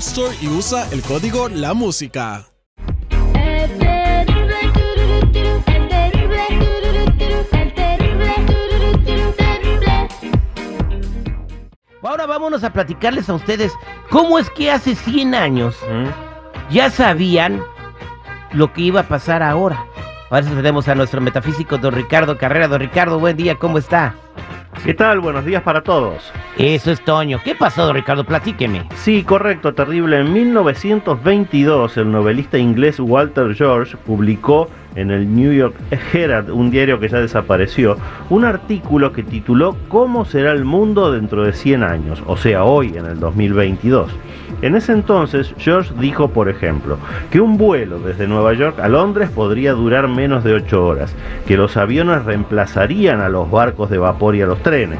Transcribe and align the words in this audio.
Store 0.00 0.34
y 0.40 0.48
usa 0.48 0.88
el 0.92 1.02
código 1.02 1.50
La 1.50 1.74
Música. 1.74 2.46
Ahora 12.02 12.24
vámonos 12.26 12.64
a 12.64 12.72
platicarles 12.72 13.28
a 13.28 13.34
ustedes 13.34 13.72
cómo 14.08 14.38
es 14.38 14.48
que 14.48 14.70
hace 14.70 14.94
100 14.94 15.34
años 15.34 15.76
ya 16.70 16.88
sabían 16.88 17.62
lo 18.52 18.72
que 18.72 18.80
iba 18.80 19.00
a 19.00 19.08
pasar 19.08 19.42
ahora. 19.42 19.84
Ahora 20.30 20.46
tenemos 20.46 20.88
a 20.88 20.94
nuestro 20.94 21.20
metafísico 21.20 21.76
don 21.76 21.92
Ricardo 21.94 22.38
Carrera. 22.38 22.68
Don 22.68 22.80
Ricardo, 22.80 23.18
buen 23.18 23.36
día, 23.36 23.56
¿cómo 23.56 23.76
está? 23.76 24.14
¿Qué 24.84 24.94
tal? 24.94 25.20
Buenos 25.20 25.44
días 25.44 25.62
para 25.62 25.82
todos. 25.82 26.32
Eso 26.56 26.90
es 26.90 27.04
Toño. 27.04 27.38
¿Qué 27.44 27.54
pasó, 27.54 27.92
Ricardo? 27.92 28.24
Platíqueme. 28.24 28.86
Sí, 28.96 29.22
correcto, 29.24 29.74
terrible. 29.74 30.20
En 30.20 30.32
1922, 30.32 31.98
el 31.98 32.10
novelista 32.10 32.56
inglés 32.56 32.98
Walter 32.98 33.54
George 33.54 33.98
publicó 33.98 34.70
en 34.94 35.10
el 35.10 35.34
New 35.34 35.52
York 35.52 35.74
Herald, 36.12 36.48
un 36.50 36.70
diario 36.70 36.98
que 36.98 37.10
ya 37.10 37.20
desapareció, 37.20 37.98
un 38.30 38.46
artículo 38.46 39.12
que 39.12 39.22
tituló 39.22 39.76
¿Cómo 39.88 40.24
será 40.24 40.52
el 40.52 40.64
mundo 40.64 41.12
dentro 41.12 41.44
de 41.44 41.52
100 41.52 41.82
años? 41.82 42.22
O 42.26 42.38
sea, 42.38 42.64
hoy, 42.64 42.96
en 42.96 43.04
el 43.04 43.20
2022. 43.20 44.10
En 44.62 44.74
ese 44.74 44.92
entonces, 44.92 45.54
George 45.56 45.94
dijo, 45.98 46.28
por 46.28 46.50
ejemplo, 46.50 46.98
que 47.30 47.40
un 47.40 47.56
vuelo 47.56 47.98
desde 47.98 48.28
Nueva 48.28 48.52
York 48.52 48.78
a 48.78 48.88
Londres 48.88 49.30
podría 49.30 49.72
durar 49.72 50.06
menos 50.06 50.44
de 50.44 50.52
8 50.52 50.86
horas, 50.86 51.14
que 51.46 51.56
los 51.56 51.78
aviones 51.78 52.26
reemplazarían 52.26 53.20
a 53.20 53.30
los 53.30 53.50
barcos 53.50 53.88
de 53.88 53.96
vapor 53.96 54.36
y 54.36 54.42
a 54.42 54.46
los 54.46 54.62
trenes, 54.62 54.98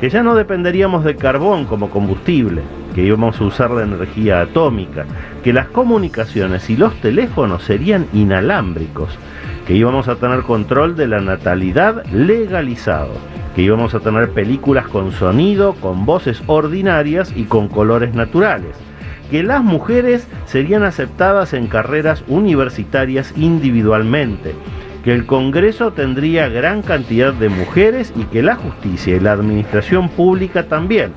que 0.00 0.10
ya 0.10 0.22
no 0.22 0.36
dependeríamos 0.36 1.02
de 1.02 1.16
carbón 1.16 1.64
como 1.64 1.90
combustible, 1.90 2.62
que 2.94 3.02
íbamos 3.02 3.40
a 3.40 3.44
usar 3.44 3.72
la 3.72 3.82
energía 3.82 4.42
atómica, 4.42 5.04
que 5.42 5.52
las 5.52 5.66
comunicaciones 5.66 6.70
y 6.70 6.76
los 6.76 6.94
teléfonos 7.00 7.64
serían 7.64 8.06
inalámbricos, 8.12 9.18
que 9.66 9.74
íbamos 9.74 10.06
a 10.06 10.16
tener 10.16 10.42
control 10.42 10.94
de 10.94 11.08
la 11.08 11.20
natalidad 11.20 12.04
legalizado, 12.12 13.14
que 13.56 13.62
íbamos 13.62 13.92
a 13.92 14.00
tener 14.00 14.30
películas 14.30 14.86
con 14.86 15.10
sonido, 15.10 15.74
con 15.74 16.06
voces 16.06 16.40
ordinarias 16.46 17.32
y 17.34 17.44
con 17.44 17.68
colores 17.68 18.14
naturales, 18.14 18.76
que 19.30 19.42
las 19.42 19.62
mujeres 19.62 20.26
serían 20.46 20.82
aceptadas 20.82 21.54
en 21.54 21.68
carreras 21.68 22.24
universitarias 22.28 23.32
individualmente, 23.36 24.54
que 25.04 25.12
el 25.12 25.26
Congreso 25.26 25.92
tendría 25.92 26.48
gran 26.48 26.82
cantidad 26.82 27.32
de 27.32 27.48
mujeres 27.48 28.12
y 28.16 28.24
que 28.24 28.42
la 28.42 28.56
justicia 28.56 29.16
y 29.16 29.20
la 29.20 29.32
administración 29.32 30.08
pública 30.08 30.64
también. 30.64 31.12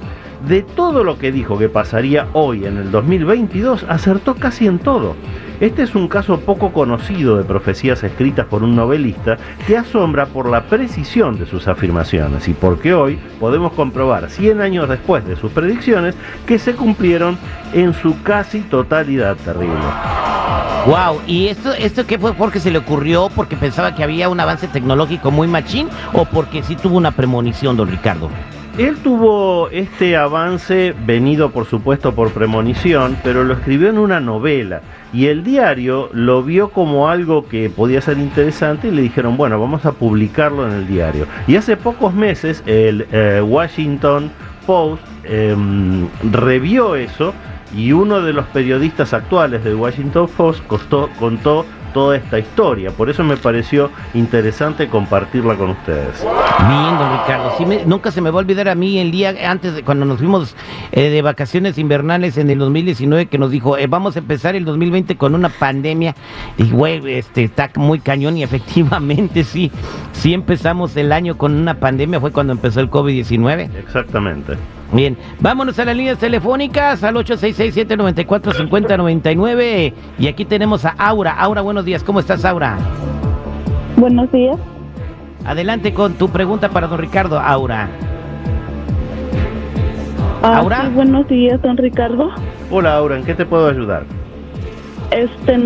De 0.47 0.61
todo 0.61 1.03
lo 1.03 1.17
que 1.17 1.31
dijo 1.31 1.57
que 1.57 1.69
pasaría 1.69 2.27
hoy 2.33 2.65
en 2.65 2.77
el 2.77 2.91
2022, 2.91 3.85
acertó 3.87 4.35
casi 4.35 4.67
en 4.67 4.79
todo. 4.79 5.15
Este 5.63 5.83
es 5.83 5.95
un 5.95 6.09
caso 6.09 6.41
poco 6.41 6.73
conocido 6.73 7.37
de 7.37 7.45
profecías 7.45 8.03
escritas 8.03 8.45
por 8.47 8.63
un 8.63 8.75
novelista 8.75 9.37
que 9.65 9.77
asombra 9.77 10.25
por 10.25 10.49
la 10.49 10.65
precisión 10.65 11.39
de 11.39 11.45
sus 11.45 11.69
afirmaciones 11.69 12.49
y 12.49 12.53
porque 12.53 12.93
hoy 12.93 13.17
podemos 13.39 13.71
comprobar 13.71 14.29
100 14.29 14.59
años 14.59 14.89
después 14.89 15.25
de 15.25 15.37
sus 15.37 15.53
predicciones 15.53 16.15
que 16.45 16.59
se 16.59 16.75
cumplieron 16.75 17.37
en 17.71 17.93
su 17.93 18.21
casi 18.23 18.59
totalidad 18.59 19.37
terrible. 19.37 19.79
Wow, 20.85 21.21
¿y 21.27 21.47
esto, 21.47 21.71
esto 21.71 22.05
qué 22.05 22.19
fue 22.19 22.33
porque 22.33 22.59
se 22.59 22.69
le 22.69 22.79
ocurrió? 22.79 23.29
¿Porque 23.33 23.55
pensaba 23.55 23.95
que 23.95 24.03
había 24.03 24.27
un 24.27 24.41
avance 24.41 24.67
tecnológico 24.67 25.31
muy 25.31 25.47
machín? 25.47 25.87
¿O 26.11 26.25
porque 26.25 26.61
sí 26.61 26.75
tuvo 26.75 26.97
una 26.97 27.11
premonición, 27.11 27.77
don 27.77 27.89
Ricardo? 27.89 28.29
Él 28.77 28.97
tuvo 29.03 29.69
este 29.69 30.17
avance 30.17 30.95
venido 31.05 31.51
por 31.51 31.65
supuesto 31.65 32.15
por 32.15 32.31
premonición, 32.31 33.15
pero 33.23 33.43
lo 33.43 33.53
escribió 33.53 33.89
en 33.89 33.99
una 33.99 34.19
novela 34.19 34.81
y 35.13 35.27
el 35.27 35.43
diario 35.43 36.09
lo 36.11 36.41
vio 36.41 36.69
como 36.69 37.07
algo 37.07 37.47
que 37.47 37.69
podía 37.69 38.01
ser 38.01 38.17
interesante 38.17 38.87
y 38.87 38.91
le 38.91 39.03
dijeron, 39.03 39.37
bueno, 39.37 39.59
vamos 39.59 39.85
a 39.85 39.91
publicarlo 39.91 40.67
en 40.67 40.73
el 40.73 40.87
diario. 40.87 41.27
Y 41.45 41.55
hace 41.55 41.77
pocos 41.77 42.15
meses 42.15 42.63
el 42.65 43.05
eh, 43.11 43.43
Washington 43.45 44.31
Post 44.65 45.03
em, 45.23 46.07
revió 46.31 46.95
eso 46.95 47.31
y 47.77 47.91
uno 47.91 48.21
de 48.21 48.33
los 48.33 48.47
periodistas 48.47 49.13
actuales 49.13 49.63
del 49.63 49.75
Washington 49.75 50.27
Post 50.35 50.63
contó 51.19 51.65
toda 51.93 52.17
esta 52.17 52.39
historia. 52.39 52.91
Por 52.91 53.09
eso 53.09 53.23
me 53.23 53.37
pareció 53.37 53.91
interesante 54.13 54.87
compartirla 54.87 55.55
con 55.55 55.71
ustedes. 55.71 56.21
Bien, 56.21 56.97
don 56.97 57.19
Ricardo. 57.19 57.85
nunca 57.85 58.11
se 58.11 58.21
me 58.21 58.29
va 58.29 58.39
a 58.39 58.43
olvidar 58.43 58.67
a 58.67 58.75
mí 58.75 58.99
el 58.99 59.11
día 59.11 59.33
antes 59.49 59.75
de 59.75 59.83
cuando 59.83 60.05
nos 60.05 60.17
fuimos 60.17 60.55
eh, 60.91 61.09
de 61.09 61.21
vacaciones 61.21 61.77
invernales 61.77 62.37
en 62.37 62.49
el 62.49 62.59
2019 62.59 63.27
que 63.27 63.37
nos 63.37 63.51
dijo, 63.51 63.77
eh, 63.77 63.87
vamos 63.87 64.15
a 64.15 64.19
empezar 64.19 64.55
el 64.55 64.65
2020 64.65 65.15
con 65.17 65.35
una 65.35 65.49
pandemia. 65.49 66.15
Y 66.57 66.69
güey, 66.71 67.01
este 67.13 67.43
está 67.43 67.69
muy 67.75 67.99
cañón 67.99 68.37
y 68.37 68.43
efectivamente 68.43 69.43
sí, 69.43 69.71
sí 70.11 70.33
empezamos 70.33 70.95
el 70.97 71.11
año 71.11 71.37
con 71.37 71.55
una 71.55 71.75
pandemia, 71.79 72.19
fue 72.19 72.31
cuando 72.31 72.53
empezó 72.53 72.79
el 72.79 72.89
COVID-19. 72.89 73.75
Exactamente. 73.75 74.57
Bien, 74.93 75.17
vámonos 75.39 75.79
a 75.79 75.85
las 75.85 75.97
líneas 75.97 76.19
telefónicas 76.19 77.03
al 77.03 77.15
866-794-5099 77.15 79.93
y 80.19 80.27
aquí 80.27 80.45
tenemos 80.45 80.85
a 80.85 80.89
Aura. 80.89 81.31
Aura, 81.31 81.61
buenos 81.61 81.83
días, 81.83 82.03
¿cómo 82.03 82.19
estás 82.19 82.45
Aura? 82.45 82.77
Buenos 83.97 84.31
días. 84.31 84.57
Adelante 85.45 85.95
con 85.95 86.13
tu 86.13 86.29
pregunta 86.29 86.69
para 86.69 86.85
don 86.85 86.99
Ricardo, 86.99 87.39
Aura. 87.39 87.89
Ah, 90.43 90.59
Aura. 90.59 90.91
buenos 90.93 91.27
días, 91.27 91.59
don 91.63 91.75
Ricardo. 91.75 92.29
Hola 92.69 92.95
Aura, 92.95 93.17
¿en 93.17 93.25
qué 93.25 93.33
te 93.33 93.47
puedo 93.47 93.67
ayudar? 93.67 94.03
Este, 95.13 95.57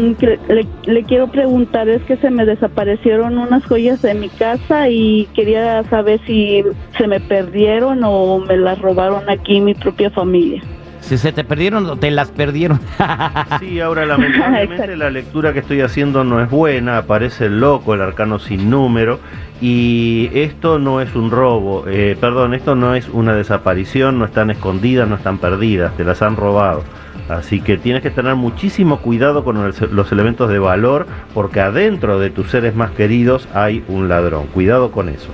le, 0.86 1.04
quiero 1.04 1.28
preguntar, 1.28 1.88
es 1.88 2.04
que 2.04 2.18
se 2.18 2.30
me 2.30 2.46
desaparecieron 2.46 3.38
unas 3.38 3.66
joyas 3.66 4.02
de 4.02 4.14
mi 4.14 4.28
casa 4.28 4.90
y 4.90 5.26
quería 5.34 5.84
saber 5.86 6.20
si 6.28 6.64
se 6.98 7.08
me 7.08 7.22
perdieron 7.22 8.04
o 8.04 8.40
me 8.40 8.58
las 8.58 8.78
robaron 8.80 9.30
aquí 9.30 9.62
mi 9.62 9.74
propia 9.74 10.10
familia. 10.10 10.62
Si 11.07 11.18
se 11.18 11.31
te 11.31 11.45
perdieron 11.45 11.86
o 11.86 11.95
te 11.95 12.12
las 12.12 12.31
perdieron. 12.31 12.81
sí, 13.62 13.80
ahora 13.80 14.06
lamentablemente 14.06 14.98
la 14.98 15.09
lectura 15.09 15.54
que 15.54 15.59
estoy 15.59 15.80
haciendo 15.80 16.25
no 16.25 16.42
es 16.42 16.50
buena, 16.50 16.98
aparece 16.98 17.45
el 17.45 17.62
loco, 17.62 17.94
el 17.94 18.01
arcano 18.01 18.39
sin 18.39 18.69
número, 18.69 19.19
y 19.62 20.30
esto 20.33 20.80
no 20.80 21.00
es 21.00 21.15
un 21.15 21.31
robo, 21.31 21.86
eh, 21.88 22.18
perdón, 22.19 22.54
esto 22.54 22.75
no 22.75 22.94
es 22.94 23.07
una 23.07 23.33
desaparición, 23.33 24.19
no 24.19 24.25
están 24.25 24.51
escondidas, 24.51 25.07
no 25.07 25.15
están 25.15 25.38
perdidas, 25.38 25.95
te 25.95 26.04
las 26.04 26.21
han 26.21 26.36
robado. 26.36 26.83
Así 27.30 27.62
que 27.62 27.77
tienes 27.77 28.01
que 28.01 28.12
tener 28.12 28.36
muchísimo 28.36 29.00
cuidado 29.00 29.45
con 29.45 29.74
los 29.92 30.12
elementos 30.12 30.50
de 30.50 30.59
valor 30.59 31.07
porque 31.33 31.62
adentro 31.62 32.19
de 32.19 32.30
tus 32.30 32.50
seres 32.50 32.75
más 32.75 32.92
queridos 32.92 33.48
hay 33.54 33.83
un 33.88 34.09
ladrón. 34.09 34.48
Cuidado 34.48 34.92
con 34.92 35.07
eso. 35.09 35.30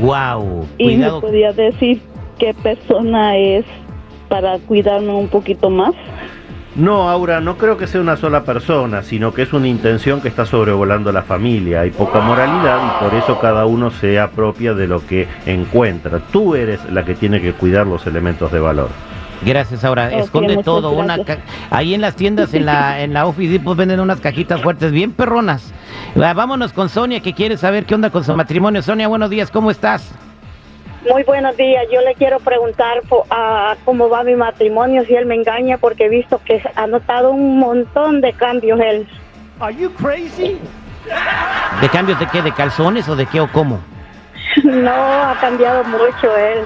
Wow. 0.00 0.66
¿Y 0.78 0.96
me 0.96 1.10
podía 1.10 1.52
decir 1.52 2.00
qué 2.38 2.54
persona 2.54 3.36
es 3.36 3.64
para 4.28 4.58
cuidarme 4.58 5.10
un 5.12 5.28
poquito 5.28 5.70
más? 5.70 5.92
No, 6.76 7.08
Aura, 7.10 7.40
no 7.40 7.56
creo 7.58 7.76
que 7.76 7.88
sea 7.88 8.00
una 8.00 8.16
sola 8.16 8.44
persona, 8.44 9.02
sino 9.02 9.34
que 9.34 9.42
es 9.42 9.52
una 9.52 9.66
intención 9.66 10.20
que 10.20 10.28
está 10.28 10.46
sobrevolando 10.46 11.10
la 11.10 11.22
familia. 11.22 11.80
Hay 11.80 11.90
poca 11.90 12.20
moralidad 12.20 12.78
y 12.78 13.04
por 13.04 13.14
eso 13.14 13.40
cada 13.40 13.66
uno 13.66 13.90
se 13.90 14.20
apropia 14.20 14.74
de 14.74 14.86
lo 14.86 15.04
que 15.04 15.26
encuentra. 15.46 16.20
Tú 16.30 16.54
eres 16.54 16.80
la 16.92 17.04
que 17.04 17.14
tiene 17.16 17.40
que 17.40 17.52
cuidar 17.52 17.86
los 17.86 18.06
elementos 18.06 18.52
de 18.52 18.60
valor. 18.60 18.90
Gracias, 19.44 19.84
ahora 19.84 20.06
Ok, 20.12 20.20
esconde 20.24 20.62
todo. 20.62 20.90
Una 20.92 21.22
ca- 21.24 21.38
ahí 21.70 21.94
en 21.94 22.00
las 22.00 22.14
tiendas, 22.14 22.54
en 22.54 22.66
la 22.66 23.00
en 23.02 23.12
la 23.12 23.26
Office 23.26 23.50
Depot 23.52 23.76
venden 23.76 23.98
unas 23.98 24.20
cajitas 24.20 24.60
fuertes, 24.62 24.92
bien 24.92 25.12
perronas. 25.12 25.72
Va, 26.20 26.32
Vámonos 26.32 26.72
con 26.72 26.88
Sonia, 26.88 27.20
que 27.20 27.32
quiere 27.34 27.56
saber 27.56 27.86
qué 27.86 27.94
onda 27.96 28.10
con 28.10 28.22
su 28.22 28.34
matrimonio. 28.36 28.82
Sonia, 28.82 29.08
buenos 29.08 29.30
días, 29.30 29.50
¿cómo 29.50 29.70
estás? 29.72 30.12
Muy 31.10 31.22
buenos 31.24 31.56
días. 31.56 31.84
Yo 31.92 32.00
le 32.00 32.14
quiero 32.14 32.38
preguntar 32.40 33.02
po- 33.08 33.24
a 33.30 33.76
cómo 33.84 34.08
va 34.08 34.24
mi 34.24 34.34
matrimonio, 34.34 35.04
si 35.06 35.14
él 35.14 35.26
me 35.26 35.36
engaña, 35.36 35.78
porque 35.78 36.06
he 36.06 36.08
visto 36.08 36.40
que 36.44 36.60
ha 36.74 36.86
notado 36.86 37.30
un 37.30 37.58
montón 37.58 38.20
de 38.20 38.32
cambios 38.32 38.80
él. 38.80 39.06
¿De 41.80 41.88
cambios 41.88 42.18
de 42.18 42.26
qué? 42.26 42.42
¿De 42.42 42.52
calzones 42.52 43.08
o 43.08 43.16
de 43.16 43.26
qué 43.26 43.40
o 43.40 43.48
cómo? 43.50 43.80
No, 44.64 44.90
ha 44.90 45.36
cambiado 45.40 45.84
mucho 45.84 46.36
él. 46.36 46.60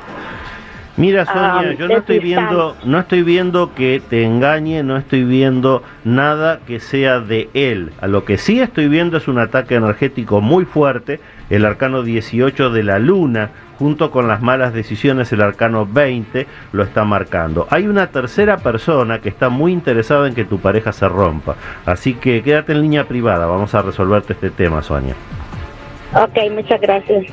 Mira, 0.96 1.24
Sonia, 1.26 1.52
Ah, 1.58 1.62
yo 1.78 1.86
no 1.88 1.94
es 1.94 2.00
estoy 2.00 2.18
viendo, 2.20 2.76
no 2.84 2.98
estoy 3.00 3.22
viendo 3.22 3.74
que 3.74 4.00
te 4.08 4.24
engañe, 4.24 4.82
no 4.82 4.96
estoy 4.96 5.24
viendo 5.24 5.82
nada 6.04 6.60
que 6.66 6.80
sea 6.80 7.20
de 7.20 7.48
él. 7.54 7.92
A 8.00 8.06
lo 8.06 8.24
que 8.24 8.38
sí 8.38 8.60
estoy 8.60 8.88
viendo 8.88 9.16
es 9.16 9.26
un 9.28 9.38
ataque 9.38 9.74
energético 9.74 10.40
muy 10.40 10.64
fuerte, 10.64 11.20
el 11.50 11.64
arcano 11.64 12.02
18 12.02 12.70
de 12.70 12.82
la 12.82 12.98
luna, 12.98 13.50
junto 13.82 14.12
con 14.12 14.28
las 14.28 14.40
malas 14.40 14.72
decisiones, 14.72 15.32
el 15.32 15.42
arcano 15.42 15.84
20 15.86 16.46
lo 16.70 16.84
está 16.84 17.02
marcando. 17.02 17.66
Hay 17.68 17.88
una 17.88 18.06
tercera 18.06 18.58
persona 18.58 19.18
que 19.18 19.28
está 19.28 19.48
muy 19.48 19.72
interesada 19.72 20.28
en 20.28 20.34
que 20.34 20.44
tu 20.44 20.60
pareja 20.60 20.92
se 20.92 21.08
rompa. 21.08 21.56
Así 21.84 22.14
que 22.14 22.42
quédate 22.44 22.70
en 22.72 22.82
línea 22.82 23.08
privada, 23.08 23.46
vamos 23.46 23.74
a 23.74 23.82
resolverte 23.82 24.34
este 24.34 24.50
tema, 24.50 24.82
Sonia. 24.82 25.16
Ok, 26.14 26.52
muchas 26.52 26.80
gracias. 26.80 27.26